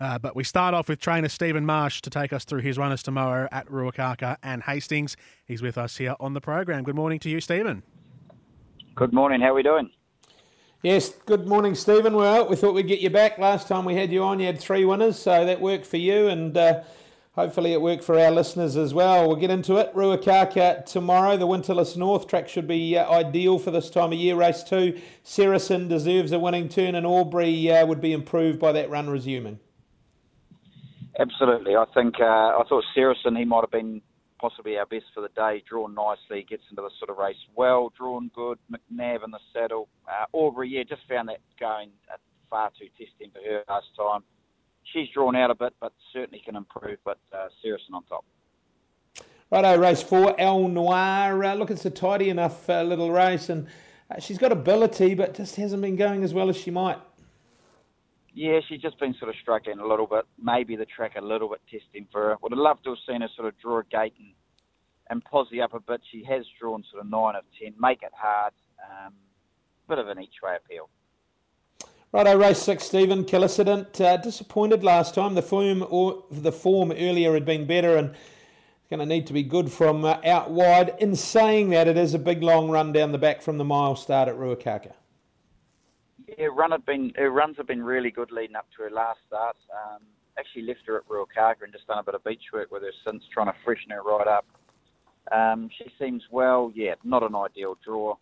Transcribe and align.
Uh, 0.00 0.18
but 0.18 0.34
we 0.34 0.44
start 0.44 0.74
off 0.74 0.88
with 0.88 1.00
trainer 1.00 1.28
Stephen 1.28 1.64
Marsh 1.64 2.00
to 2.02 2.10
take 2.10 2.32
us 2.32 2.44
through 2.44 2.60
his 2.60 2.76
runners 2.76 3.02
tomorrow 3.02 3.48
at 3.52 3.66
Ruakaka 3.68 4.36
and 4.42 4.62
Hastings. 4.64 5.16
He's 5.44 5.62
with 5.62 5.78
us 5.78 5.96
here 5.96 6.16
on 6.18 6.34
the 6.34 6.40
program. 6.40 6.82
Good 6.82 6.96
morning 6.96 7.20
to 7.20 7.30
you, 7.30 7.40
Stephen. 7.40 7.82
Good 8.94 9.12
morning. 9.12 9.40
How 9.40 9.48
are 9.48 9.54
we 9.54 9.62
doing? 9.62 9.90
Yes, 10.82 11.08
good 11.26 11.46
morning, 11.46 11.74
Stephen. 11.74 12.14
Well, 12.14 12.46
we 12.48 12.56
thought 12.56 12.74
we'd 12.74 12.86
get 12.86 13.00
you 13.00 13.08
back. 13.08 13.38
Last 13.38 13.68
time 13.68 13.86
we 13.86 13.94
had 13.94 14.12
you 14.12 14.22
on, 14.22 14.38
you 14.38 14.46
had 14.46 14.60
three 14.60 14.84
winners, 14.84 15.18
so 15.18 15.46
that 15.46 15.60
worked 15.60 15.86
for 15.86 15.96
you, 15.96 16.28
and 16.28 16.54
uh, 16.56 16.82
hopefully 17.32 17.72
it 17.72 17.80
worked 17.80 18.04
for 18.04 18.18
our 18.20 18.30
listeners 18.30 18.76
as 18.76 18.92
well. 18.92 19.26
We'll 19.26 19.36
get 19.36 19.50
into 19.50 19.76
it. 19.76 19.94
Ruakaka 19.94 20.84
tomorrow. 20.84 21.38
The 21.38 21.46
Winterless 21.46 21.96
North 21.96 22.26
track 22.26 22.48
should 22.48 22.66
be 22.66 22.98
uh, 22.98 23.10
ideal 23.10 23.58
for 23.58 23.70
this 23.70 23.88
time 23.88 24.12
of 24.12 24.18
year. 24.18 24.36
Race 24.36 24.62
two, 24.62 25.00
Saracen 25.22 25.88
deserves 25.88 26.32
a 26.32 26.38
winning 26.38 26.68
turn, 26.68 26.94
and 26.94 27.06
Aubrey 27.06 27.70
uh, 27.70 27.86
would 27.86 28.02
be 28.02 28.12
improved 28.12 28.58
by 28.58 28.72
that 28.72 28.90
run 28.90 29.08
resuming. 29.08 29.60
Absolutely. 31.18 31.76
I 31.76 31.84
think 31.94 32.16
uh, 32.20 32.24
I 32.24 32.62
thought 32.68 32.84
Saracen 32.94 33.36
he 33.36 33.44
might 33.44 33.62
have 33.62 33.70
been 33.70 34.02
possibly 34.40 34.76
our 34.76 34.86
best 34.86 35.06
for 35.14 35.20
the 35.20 35.28
day. 35.28 35.62
Drawn 35.68 35.94
nicely, 35.94 36.44
gets 36.48 36.64
into 36.70 36.82
the 36.82 36.90
sort 36.98 37.10
of 37.10 37.18
race 37.18 37.36
well, 37.54 37.92
drawn 37.96 38.30
good. 38.34 38.58
McNab 38.70 39.24
in 39.24 39.30
the 39.30 39.38
saddle. 39.52 39.88
Uh, 40.08 40.26
Aubrey, 40.32 40.70
yeah, 40.70 40.82
just 40.82 41.02
found 41.08 41.28
that 41.28 41.38
going 41.58 41.90
far 42.50 42.70
too 42.78 42.86
testing 42.98 43.30
for 43.32 43.40
her 43.48 43.62
last 43.68 43.86
time. 43.96 44.22
She's 44.92 45.08
drawn 45.14 45.34
out 45.34 45.50
a 45.50 45.54
bit, 45.54 45.74
but 45.80 45.92
certainly 46.12 46.42
can 46.44 46.56
improve. 46.56 46.98
But 47.04 47.18
uh, 47.32 47.48
Saracen 47.62 47.94
on 47.94 48.04
top. 48.04 48.24
Righto, 49.50 49.78
race 49.78 50.02
four, 50.02 50.38
El 50.38 50.68
Noir. 50.68 51.44
Uh, 51.44 51.54
look, 51.54 51.70
it's 51.70 51.84
a 51.84 51.90
tidy 51.90 52.28
enough 52.28 52.68
uh, 52.68 52.82
little 52.82 53.10
race, 53.10 53.48
and 53.48 53.66
uh, 54.10 54.20
she's 54.20 54.38
got 54.38 54.52
ability, 54.52 55.14
but 55.14 55.34
just 55.34 55.56
hasn't 55.56 55.80
been 55.80 55.96
going 55.96 56.22
as 56.22 56.34
well 56.34 56.48
as 56.48 56.56
she 56.56 56.70
might. 56.70 56.98
Yeah, 58.34 58.58
she's 58.68 58.82
just 58.82 58.98
been 58.98 59.14
sort 59.14 59.28
of 59.28 59.36
struggling 59.40 59.78
a 59.78 59.86
little 59.86 60.08
bit. 60.08 60.24
Maybe 60.42 60.74
the 60.74 60.86
track 60.86 61.12
a 61.16 61.20
little 61.20 61.48
bit 61.48 61.60
testing 61.70 62.08
for 62.10 62.30
her. 62.30 62.36
Would 62.42 62.50
have 62.50 62.58
loved 62.58 62.82
to 62.84 62.90
have 62.90 62.98
seen 63.08 63.20
her 63.20 63.28
sort 63.36 63.46
of 63.46 63.58
draw 63.60 63.78
a 63.78 63.84
gate 63.84 64.14
and, 64.18 64.32
and 65.08 65.24
posse 65.24 65.60
up 65.60 65.72
a 65.72 65.80
bit. 65.80 66.00
She 66.10 66.24
has 66.24 66.44
drawn 66.60 66.84
sort 66.90 67.04
of 67.04 67.10
9 67.10 67.36
of 67.36 67.44
10. 67.62 67.74
Make 67.80 68.02
it 68.02 68.10
hard. 68.12 68.52
Um, 68.82 69.12
bit 69.88 69.98
of 69.98 70.08
an 70.08 70.20
each 70.20 70.42
way 70.42 70.56
appeal. 70.56 70.88
Righto, 72.12 72.36
race 72.36 72.62
six, 72.62 72.84
Stephen 72.84 73.24
Killicent. 73.24 74.00
Uh, 74.00 74.16
disappointed 74.16 74.82
last 74.82 75.14
time. 75.14 75.34
The 75.34 75.42
form 75.42 75.84
or 75.88 76.24
the 76.30 76.52
form 76.52 76.90
earlier 76.92 77.34
had 77.34 77.44
been 77.44 77.66
better 77.66 77.96
and 77.96 78.14
going 78.90 79.00
to 79.00 79.06
need 79.06 79.26
to 79.28 79.32
be 79.32 79.42
good 79.42 79.70
from 79.70 80.04
uh, 80.04 80.18
out 80.24 80.50
wide. 80.50 80.94
In 80.98 81.14
saying 81.14 81.70
that, 81.70 81.86
it 81.86 81.96
is 81.96 82.14
a 82.14 82.18
big 82.18 82.42
long 82.42 82.68
run 82.68 82.92
down 82.92 83.12
the 83.12 83.18
back 83.18 83.42
from 83.42 83.58
the 83.58 83.64
mile 83.64 83.96
start 83.96 84.28
at 84.28 84.36
Ruakaka. 84.36 84.92
Yeah, 86.38 86.48
run 86.52 86.70
had 86.72 86.84
been 86.84 87.12
her 87.16 87.30
runs 87.30 87.56
have 87.56 87.66
been 87.66 87.82
really 87.82 88.10
good 88.10 88.30
leading 88.30 88.56
up 88.56 88.66
to 88.76 88.84
her 88.84 88.90
last 88.90 89.20
start. 89.26 89.56
Um, 89.72 90.02
actually 90.38 90.62
left 90.62 90.80
her 90.86 90.96
at 90.96 91.08
Ruakaka 91.08 91.62
and 91.62 91.72
just 91.72 91.86
done 91.86 91.98
a 91.98 92.02
bit 92.02 92.14
of 92.14 92.24
beach 92.24 92.42
work 92.52 92.70
with 92.72 92.82
her 92.82 92.92
since, 93.06 93.22
trying 93.32 93.46
to 93.46 93.54
freshen 93.64 93.90
her 93.90 94.02
right 94.02 94.26
up. 94.26 94.46
Um, 95.32 95.70
she 95.78 95.90
seems 95.98 96.22
well, 96.30 96.72
yeah, 96.74 96.94
not 97.04 97.22
an 97.22 97.34
ideal 97.34 97.78
draw, 97.84 98.16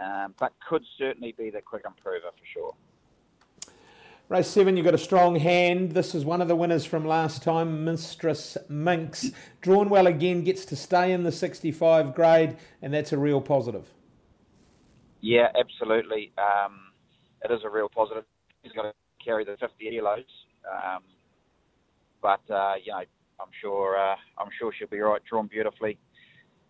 um, 0.00 0.34
but 0.38 0.52
could 0.66 0.82
certainly 0.98 1.34
be 1.36 1.50
the 1.50 1.60
quick 1.60 1.82
improver 1.86 2.30
for 2.30 2.46
sure. 2.52 2.74
Race 4.28 4.46
seven, 4.46 4.76
you've 4.76 4.84
got 4.84 4.94
a 4.94 4.98
strong 4.98 5.36
hand. 5.36 5.92
This 5.92 6.14
is 6.14 6.24
one 6.24 6.40
of 6.40 6.48
the 6.48 6.56
winners 6.56 6.86
from 6.86 7.04
last 7.04 7.42
time, 7.42 7.84
Mistress 7.84 8.56
Minx. 8.68 9.30
Drawn 9.60 9.90
well 9.90 10.06
again, 10.06 10.42
gets 10.42 10.64
to 10.66 10.76
stay 10.76 11.12
in 11.12 11.22
the 11.24 11.32
65 11.32 12.14
grade, 12.14 12.56
and 12.80 12.94
that's 12.94 13.12
a 13.12 13.18
real 13.18 13.42
positive. 13.42 13.92
Yeah, 15.20 15.48
absolutely. 15.54 16.32
Um, 16.38 16.91
it 17.44 17.50
is 17.50 17.60
a 17.64 17.70
real 17.70 17.88
positive. 17.88 18.24
He's 18.62 18.72
got 18.72 18.82
to 18.82 18.92
carry 19.24 19.44
the 19.44 19.56
50 19.58 19.74
kilos, 19.78 20.24
um, 20.70 21.02
but 22.20 22.40
uh, 22.52 22.74
you 22.82 22.92
know, 22.92 23.02
I'm 23.40 23.50
sure 23.60 23.98
uh, 23.98 24.16
I'm 24.38 24.48
sure 24.58 24.72
she'll 24.76 24.88
be 24.88 25.00
right. 25.00 25.20
Drawn 25.28 25.48
beautifully. 25.48 25.98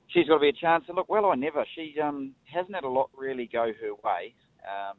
She's 0.08 0.26
got 0.26 0.34
to 0.34 0.40
be 0.40 0.48
a 0.48 0.52
chance. 0.52 0.84
And 0.88 0.96
look, 0.96 1.08
well, 1.08 1.26
I 1.26 1.34
never. 1.34 1.64
She 1.74 1.94
um, 2.00 2.34
hasn't 2.44 2.74
had 2.74 2.84
a 2.84 2.88
lot 2.88 3.10
really 3.16 3.48
go 3.50 3.72
her 3.80 3.94
way. 4.04 4.34
Um, 4.62 4.96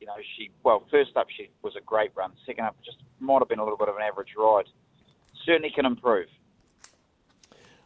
you 0.00 0.06
know, 0.06 0.14
she 0.36 0.50
well, 0.64 0.84
first 0.90 1.16
up 1.16 1.26
she 1.36 1.50
was 1.62 1.74
a 1.76 1.82
great 1.84 2.10
run. 2.14 2.32
Second 2.46 2.64
up, 2.64 2.76
just 2.84 2.98
might 3.18 3.40
have 3.40 3.48
been 3.48 3.58
a 3.58 3.64
little 3.64 3.78
bit 3.78 3.88
of 3.88 3.96
an 3.96 4.02
average 4.02 4.34
ride. 4.36 4.66
Certainly 5.44 5.72
can 5.74 5.86
improve. 5.86 6.28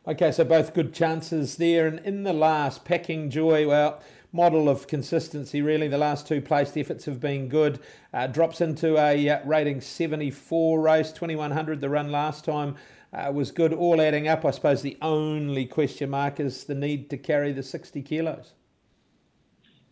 Okay, 0.06 0.32
so 0.32 0.44
both 0.44 0.74
good 0.74 0.92
chances 0.92 1.56
there. 1.56 1.86
And 1.86 1.98
in 2.00 2.24
the 2.24 2.34
last, 2.34 2.84
Packing 2.84 3.30
Joy, 3.30 3.66
well, 3.66 4.02
model 4.34 4.69
of 4.69 4.89
consistency, 4.89 5.62
really. 5.62 5.87
The 5.87 5.97
last 5.97 6.27
two 6.27 6.43
placed 6.43 6.77
efforts 6.77 7.05
have 7.05 7.21
been 7.21 7.49
good. 7.49 7.78
Uh, 8.12 8.27
drops 8.27 8.61
into 8.61 8.99
a 8.99 9.28
uh, 9.28 9.39
rating 9.47 9.81
74 9.81 10.81
race, 10.81 11.12
2100 11.12 11.81
the 11.81 11.89
run 11.89 12.11
last 12.11 12.45
time. 12.45 12.75
Uh, 13.12 13.31
was 13.33 13.53
good, 13.53 13.72
all 13.72 14.00
adding 14.00 14.27
up. 14.27 14.45
I 14.45 14.50
suppose 14.50 14.83
the 14.83 14.99
only 15.00 15.67
question 15.67 16.11
mark 16.11 16.41
is 16.41 16.65
the 16.65 16.75
need 16.75 17.09
to 17.11 17.17
carry 17.17 17.53
the 17.53 17.62
60 17.62 18.03
kilos. 18.03 18.55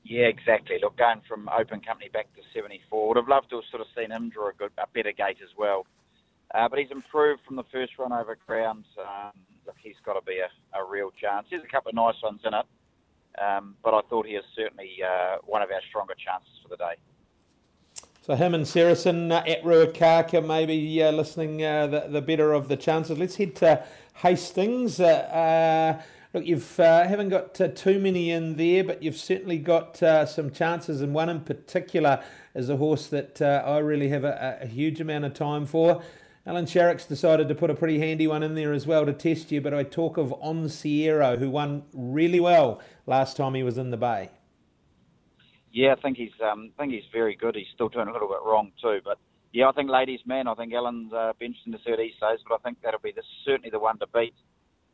Yeah, 0.02 0.24
exactly. 0.24 0.78
Look, 0.82 0.98
going 0.98 1.20
from 1.28 1.48
open 1.48 1.80
company 1.80 2.10
back 2.12 2.34
to 2.34 2.42
74, 2.52 3.08
would 3.08 3.16
have 3.16 3.28
loved 3.28 3.50
to 3.50 3.56
have 3.56 3.64
sort 3.70 3.80
of 3.80 3.86
seen 3.96 4.10
him 4.10 4.28
draw 4.28 4.48
a, 4.48 4.52
good, 4.52 4.72
a 4.76 4.88
better 4.92 5.12
gate 5.12 5.38
as 5.40 5.50
well. 5.56 5.86
Uh, 6.52 6.68
but 6.68 6.80
he's 6.80 6.90
improved 6.90 7.42
from 7.46 7.54
the 7.54 7.64
first 7.72 7.92
run 7.96 8.12
over 8.12 8.36
ground. 8.44 8.84
Um, 8.98 9.30
look, 9.66 9.76
he's 9.80 9.94
got 10.04 10.14
to 10.14 10.20
be 10.26 10.40
a, 10.40 10.78
a 10.78 10.84
real 10.84 11.12
chance. 11.12 11.46
There's 11.48 11.62
a 11.62 11.68
couple 11.68 11.90
of 11.90 11.94
nice 11.94 12.20
ones 12.24 12.40
in 12.44 12.52
it, 12.52 12.66
um, 13.40 13.76
but 13.82 13.94
I 13.94 14.00
thought 14.08 14.26
he 14.26 14.34
is 14.34 14.44
certainly 14.54 14.98
uh, 15.02 15.36
one 15.44 15.62
of 15.62 15.70
our 15.70 15.80
stronger 15.88 16.14
chances 16.14 16.52
for 16.62 16.68
the 16.68 16.76
day. 16.76 16.94
So 18.24 18.36
him 18.36 18.54
and 18.54 18.66
Saracen 18.66 19.32
uh, 19.32 19.42
at 19.48 19.64
Ruakaka 19.64 20.46
maybe 20.46 21.02
uh, 21.02 21.10
listening 21.10 21.64
uh, 21.64 21.88
the, 21.88 22.06
the 22.08 22.22
better 22.22 22.52
of 22.52 22.68
the 22.68 22.76
chances. 22.76 23.18
Let's 23.18 23.34
head 23.34 23.56
to 23.56 23.84
Hastings. 24.14 25.00
Uh, 25.00 25.06
uh, 25.98 26.02
look, 26.32 26.46
you've 26.46 26.76
haven't 26.76 27.30
got 27.30 27.54
too 27.74 27.98
many 27.98 28.30
in 28.30 28.56
there, 28.56 28.84
but 28.84 29.02
you've 29.02 29.16
certainly 29.16 29.58
got 29.58 29.96
some 30.28 30.52
chances, 30.52 31.00
and 31.00 31.12
one 31.14 31.30
in 31.30 31.40
particular 31.40 32.22
is 32.54 32.68
a 32.68 32.76
horse 32.76 33.08
that 33.08 33.42
I 33.42 33.78
really 33.78 34.10
have 34.10 34.22
a, 34.22 34.58
a 34.60 34.66
huge 34.66 35.00
amount 35.00 35.24
of 35.24 35.34
time 35.34 35.66
for. 35.66 36.00
Allan 36.44 36.66
Sharrock's 36.66 37.06
decided 37.06 37.48
to 37.48 37.54
put 37.54 37.70
a 37.70 37.74
pretty 37.74 38.00
handy 38.00 38.26
one 38.26 38.42
in 38.42 38.56
there 38.56 38.72
as 38.72 38.84
well 38.84 39.06
to 39.06 39.12
test 39.12 39.52
you, 39.52 39.60
but 39.60 39.72
I 39.72 39.84
talk 39.84 40.16
of 40.16 40.32
On 40.40 40.68
Sierra, 40.68 41.36
who 41.36 41.48
won 41.48 41.84
really 41.92 42.40
well 42.40 42.80
last 43.06 43.36
time 43.36 43.54
he 43.54 43.62
was 43.62 43.78
in 43.78 43.90
the 43.90 43.96
Bay. 43.96 44.30
Yeah, 45.70 45.92
I 45.92 46.00
think 46.00 46.16
he's 46.16 46.32
um, 46.44 46.72
I 46.76 46.82
think 46.82 46.92
he's 46.92 47.08
very 47.12 47.36
good. 47.36 47.54
He's 47.54 47.68
still 47.72 47.88
doing 47.88 48.08
a 48.08 48.12
little 48.12 48.28
bit 48.28 48.40
wrong 48.44 48.72
too, 48.82 49.00
but 49.04 49.18
yeah, 49.52 49.68
I 49.68 49.72
think 49.72 49.88
ladies 49.88 50.20
man. 50.26 50.48
I 50.48 50.54
think 50.54 50.74
Allan's 50.74 51.12
uh, 51.12 51.32
be 51.38 51.46
interesting 51.46 51.72
to 51.72 51.78
see 51.84 51.92
what 51.92 52.00
he 52.00 52.12
says, 52.20 52.40
but 52.48 52.56
I 52.56 52.58
think 52.58 52.78
that'll 52.82 53.00
be 53.00 53.12
the, 53.12 53.22
certainly 53.44 53.70
the 53.70 53.78
one 53.78 53.98
to 54.00 54.06
beat. 54.08 54.34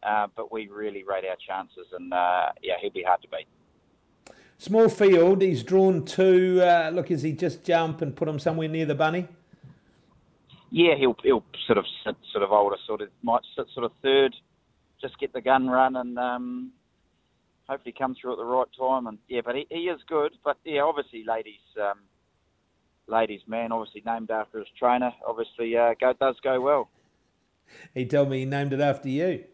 Uh, 0.03 0.29
but 0.37 0.53
we 0.53 0.69
really 0.69 1.03
rate 1.03 1.25
our 1.29 1.37
chances, 1.45 1.87
and 1.93 2.13
uh, 2.13 2.51
yeah, 2.63 2.75
he'll 2.81 2.93
be 2.93 3.03
hard 3.03 3.21
to 3.23 3.29
beat. 3.29 3.49
Small 4.59 4.89
field. 4.89 5.43
He's 5.43 5.63
drawn 5.63 6.05
two. 6.05 6.61
Uh, 6.63 6.91
look, 6.93 7.11
is 7.11 7.23
he 7.23 7.33
just 7.33 7.65
jump 7.65 8.03
and 8.03 8.15
put 8.15 8.29
him 8.29 8.39
somewhere 8.39 8.69
near 8.69 8.87
the 8.87 8.95
bunny? 8.95 9.27
Yeah, 10.71 10.95
he'll 10.99 11.17
he'll 11.23 11.45
sort 11.67 11.79
of 11.79 11.85
sit 12.05 12.17
sort 12.33 12.45
of 12.45 12.53
older, 12.53 12.77
sort 12.87 13.01
of 13.01 13.09
might 13.23 13.43
sit 13.57 13.67
sort 13.75 13.85
of 13.85 13.93
third, 14.03 14.35
just 15.01 15.19
get 15.19 15.33
the 15.33 15.41
gun 15.41 15.69
run 15.69 15.97
and 15.97 16.19
um, 16.19 16.73
hopefully 17.69 17.95
come 17.97 18.15
through 18.21 18.33
at 18.33 18.39
the 18.39 18.45
right 18.45 18.67
time. 18.79 19.07
And 19.07 19.19
yeah, 19.29 19.41
but 19.45 19.55
he, 19.55 19.67
he 19.71 19.83
is 19.83 20.01
good. 20.09 20.33
But 20.45 20.59
yeah, 20.65 20.83
obviously, 20.83 21.25
ladies, 21.27 21.61
um, 21.81 22.01
ladies 23.07 23.41
man, 23.47 23.73
obviously 23.73 24.03
named 24.05 24.31
after 24.31 24.59
his 24.59 24.69
trainer, 24.79 25.13
obviously 25.27 25.77
uh, 25.77 25.95
go 26.01 26.13
does 26.19 26.37
go 26.43 26.61
well. 26.61 26.89
He 27.95 28.07
told 28.07 28.31
me 28.31 28.41
he 28.41 28.45
named 28.45 28.73
it 28.73 28.81
after 28.81 29.09
you. 29.09 29.45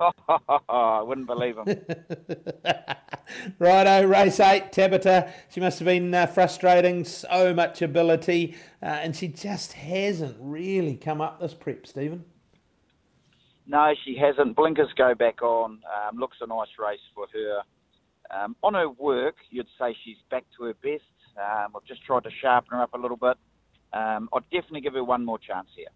I 0.00 1.02
wouldn't 1.02 1.26
believe 1.26 1.56
him. 1.56 1.66
Righto, 3.58 4.06
race 4.06 4.40
eight, 4.40 4.72
Tabitha. 4.72 5.32
She 5.50 5.60
must 5.60 5.78
have 5.78 5.86
been 5.86 6.12
uh, 6.12 6.26
frustrating, 6.26 7.04
so 7.04 7.54
much 7.54 7.80
ability, 7.80 8.56
uh, 8.82 8.86
and 8.86 9.16
she 9.16 9.28
just 9.28 9.72
hasn't 9.72 10.36
really 10.38 10.96
come 10.96 11.20
up 11.20 11.40
this 11.40 11.54
prep, 11.54 11.86
Stephen. 11.86 12.24
No, 13.66 13.94
she 14.04 14.16
hasn't. 14.16 14.54
Blinkers 14.54 14.90
go 14.96 15.14
back 15.14 15.42
on. 15.42 15.80
Um, 16.08 16.18
looks 16.18 16.36
a 16.40 16.46
nice 16.46 16.68
race 16.78 17.00
for 17.14 17.26
her. 17.32 17.62
Um, 18.30 18.54
on 18.62 18.74
her 18.74 18.88
work, 18.88 19.36
you'd 19.50 19.66
say 19.78 19.96
she's 20.04 20.18
back 20.30 20.44
to 20.56 20.64
her 20.64 20.74
best. 20.82 21.04
Um, 21.36 21.74
I've 21.74 21.84
just 21.84 22.04
tried 22.04 22.24
to 22.24 22.30
sharpen 22.42 22.76
her 22.76 22.82
up 22.82 22.94
a 22.94 22.98
little 22.98 23.16
bit. 23.16 23.36
Um, 23.92 24.28
I'd 24.32 24.44
definitely 24.50 24.82
give 24.82 24.94
her 24.94 25.04
one 25.04 25.24
more 25.24 25.38
chance 25.38 25.68
here. 25.74 25.88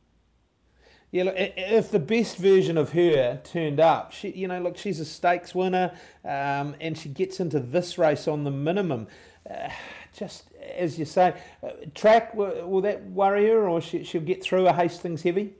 Yeah, 1.12 1.24
look, 1.24 1.34
if 1.36 1.90
the 1.90 1.98
best 1.98 2.36
version 2.36 2.78
of 2.78 2.92
her 2.92 3.40
turned 3.42 3.80
up, 3.80 4.12
she, 4.12 4.30
you 4.30 4.46
know, 4.46 4.60
look, 4.60 4.76
she's 4.76 5.00
a 5.00 5.04
stakes 5.04 5.54
winner, 5.56 5.92
um, 6.24 6.76
and 6.80 6.96
she 6.96 7.08
gets 7.08 7.40
into 7.40 7.58
this 7.58 7.98
race 7.98 8.28
on 8.28 8.44
the 8.44 8.50
minimum. 8.50 9.08
Uh, 9.48 9.70
just 10.16 10.44
as 10.74 10.98
you 10.98 11.04
say, 11.04 11.34
uh, 11.62 11.70
track 11.94 12.34
will, 12.34 12.68
will, 12.68 12.80
that 12.82 13.04
worry 13.10 13.48
her, 13.48 13.68
or 13.68 13.80
she, 13.80 14.06
will 14.14 14.20
get 14.20 14.42
through 14.42 14.68
a 14.68 14.72
Hastings 14.72 15.22
heavy? 15.22 15.54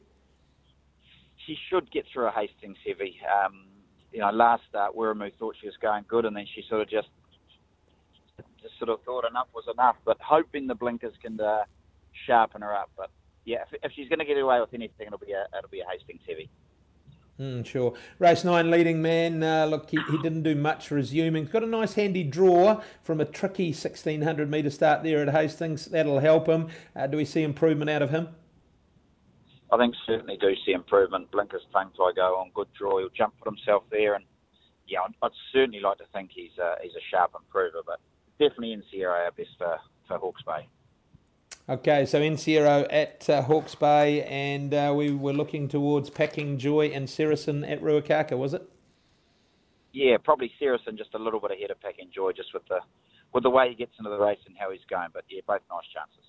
She 1.47 1.57
should 1.69 1.91
get 1.91 2.07
through 2.13 2.27
a 2.27 2.31
Hastings 2.31 2.79
heavy. 2.87 3.19
Um, 3.45 3.67
you 4.13 4.21
know, 4.21 4.31
last 4.31 4.63
start, 4.69 4.95
Wiremu 4.95 5.33
thought 5.39 5.57
she 5.61 5.67
was 5.67 5.77
going 5.83 6.05
good, 6.07 6.27
and 6.27 6.37
then 6.37 6.47
she 6.55 6.65
sort 6.69 6.83
of 6.83 6.89
just 6.89 7.09
just 8.63 8.79
sort 8.79 8.91
of 8.91 9.03
thought 9.03 9.25
enough 9.29 9.49
was 9.55 9.65
enough. 9.73 9.97
But 10.05 10.19
hoping 10.21 10.67
the 10.69 10.75
blinkers 10.75 11.15
can 11.21 11.41
uh, 11.41 11.65
sharpen 12.27 12.63
her 12.63 12.75
up. 12.75 12.91
But 12.97 13.11
yeah, 13.45 13.63
if, 13.71 13.81
if 13.83 13.93
she's 13.93 14.09
going 14.09 14.19
to 14.19 14.25
get 14.25 14.39
away 14.39 14.61
with 14.61 14.73
anything, 14.75 15.07
it'll 15.07 15.19
be 15.19 15.33
a 15.33 15.47
it'll 15.57 15.71
be 15.71 15.81
a 15.81 15.87
Hastings 15.87 16.23
heavy. 16.29 16.49
Mm, 17.41 17.65
sure. 17.65 17.95
Race 18.19 18.45
nine 18.45 18.71
leading 18.71 19.01
man. 19.01 19.43
Uh, 19.43 19.65
look, 19.65 19.89
he, 19.89 19.99
he, 20.11 20.19
didn't 20.19 20.43
do 20.43 20.55
much 20.55 20.91
resuming. 20.91 21.45
He's 21.45 21.53
got 21.53 21.63
a 21.63 21.67
nice 21.67 21.95
handy 21.95 22.23
draw 22.23 22.83
from 23.03 23.19
a 23.19 23.25
tricky 23.25 23.69
1600 23.69 24.51
metre 24.51 24.69
start 24.69 25.03
there 25.03 25.23
at 25.23 25.31
Hastings. 25.31 25.87
That'll 25.87 26.19
help 26.19 26.47
him. 26.47 26.69
Uh, 26.95 27.07
do 27.07 27.17
we 27.17 27.25
see 27.25 27.43
improvement 27.43 27.89
out 27.89 28.03
of 28.03 28.11
him? 28.11 28.29
I 29.73 29.79
think 29.79 29.95
certainly 30.07 30.37
do 30.37 30.55
see 30.67 30.73
improvement. 30.73 31.31
Blinkers 31.31 31.63
tongue 31.73 31.91
fly 31.97 32.13
go 32.15 32.37
on 32.37 32.51
good 32.55 32.69
draw. 32.77 32.99
He'll 32.99 33.09
jump 33.09 33.33
for 33.43 33.51
himself 33.51 33.85
there, 33.91 34.15
and 34.15 34.25
yeah, 34.87 35.01
I'd, 35.01 35.15
I'd 35.23 35.31
certainly 35.53 35.81
like 35.81 35.97
to 35.99 36.05
think 36.13 36.31
he's 36.35 36.59
a, 36.59 36.75
he's 36.83 36.93
a 36.93 37.05
sharp 37.11 37.33
improver, 37.35 37.81
but 37.87 38.01
definitely 38.39 38.73
in 38.73 38.83
Sierra 38.91 39.25
our 39.25 39.31
best 39.31 39.51
for, 39.57 39.79
for 40.09 40.19
Hawke's 40.19 40.43
Bay. 40.43 40.69
Okay, 41.71 42.05
so 42.05 42.21
in 42.21 42.35
Encero 42.35 42.85
at 42.91 43.31
uh, 43.31 43.43
Hawke's 43.43 43.77
Bay, 43.77 44.25
and 44.25 44.75
uh, 44.75 44.93
we 44.93 45.13
were 45.13 45.33
looking 45.33 45.69
towards 45.69 46.11
Packing 46.11 46.59
Joy 46.59 46.87
and 46.87 47.09
Saracen 47.09 47.63
at 47.63 47.81
Ruakaka, 47.81 48.37
was 48.37 48.55
it? 48.55 48.69
Yeah, 49.93 50.17
probably 50.17 50.51
Saracen 50.59 50.97
just 50.97 51.15
a 51.15 51.19
little 51.21 51.39
bit 51.39 51.53
ahead 51.53 51.71
of 51.71 51.81
Packing 51.81 52.11
Joy, 52.13 52.33
just 52.33 52.53
with 52.53 52.67
the 52.67 52.81
with 53.33 53.45
the 53.45 53.51
way 53.51 53.69
he 53.69 53.77
gets 53.77 53.93
into 54.01 54.11
the 54.11 54.19
race 54.19 54.41
and 54.47 54.57
how 54.59 54.73
he's 54.73 54.81
going. 54.91 55.11
But 55.15 55.23
yeah, 55.31 55.43
both 55.47 55.61
nice 55.71 55.85
chances. 55.95 56.25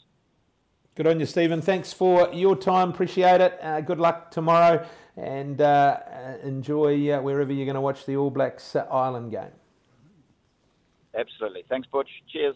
Good 0.93 1.07
on 1.07 1.19
you, 1.19 1.25
Stephen. 1.25 1.59
Thanks 1.59 1.91
for 1.91 2.31
your 2.31 2.55
time. 2.55 2.91
Appreciate 2.91 3.41
it. 3.41 3.57
Uh, 3.63 3.81
good 3.81 3.99
luck 3.99 4.29
tomorrow, 4.29 4.85
and 5.17 5.59
uh, 5.59 6.01
enjoy 6.43 7.13
uh, 7.13 7.19
wherever 7.19 7.51
you're 7.51 7.65
going 7.65 7.73
to 7.73 7.81
watch 7.81 8.05
the 8.05 8.15
All 8.15 8.29
Blacks 8.29 8.75
uh, 8.75 8.85
Island 8.91 9.31
game. 9.31 9.53
Absolutely. 11.17 11.63
Thanks, 11.67 11.87
Butch. 11.91 12.09
Cheers. 12.31 12.55